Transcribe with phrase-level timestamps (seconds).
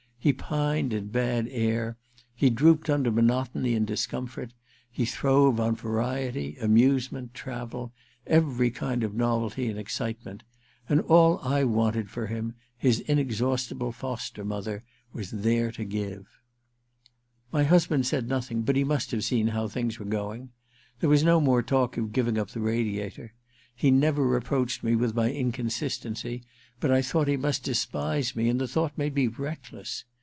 [0.23, 1.97] He pined in bad air;
[2.35, 4.53] he drooped under monotony and discomfort;
[4.91, 7.91] he throve on variety, amusement, travel,
[8.27, 10.43] every kind of novelty and excitement.
[10.87, 16.27] And all I wanted for him his inexhaustible foster mother was there to give!
[16.91, 20.51] * My husband said nothing, but he must have seen how things were going.
[20.99, 23.33] There was no more talk of giving up the Radiator.
[23.75, 26.43] He never reproached me with my inconsistency,
[26.79, 30.05] but I thought he must despise me, and the thought made me reckless.